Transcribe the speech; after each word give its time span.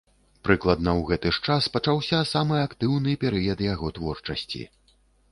Прыкладна 0.47 0.89
ў 0.99 1.09
гэты 1.09 1.33
ж 1.35 1.41
час 1.47 1.67
пачаўся 1.75 2.21
самы 2.31 2.57
актыўны 2.61 3.13
перыяд 3.25 3.61
яго 3.67 3.91
творчасці. 3.99 4.63